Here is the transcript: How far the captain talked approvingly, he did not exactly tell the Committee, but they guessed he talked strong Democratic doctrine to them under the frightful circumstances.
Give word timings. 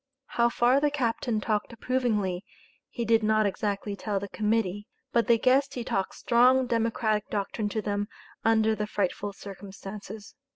How 0.29 0.49
far 0.49 0.79
the 0.79 0.89
captain 0.89 1.39
talked 1.41 1.71
approvingly, 1.71 2.43
he 2.89 3.05
did 3.05 3.21
not 3.21 3.45
exactly 3.45 3.95
tell 3.95 4.19
the 4.19 4.29
Committee, 4.29 4.87
but 5.11 5.27
they 5.27 5.37
guessed 5.37 5.75
he 5.75 5.83
talked 5.83 6.15
strong 6.15 6.65
Democratic 6.65 7.29
doctrine 7.29 7.69
to 7.69 7.83
them 7.83 8.07
under 8.43 8.73
the 8.73 8.87
frightful 8.87 9.31
circumstances. 9.31 10.33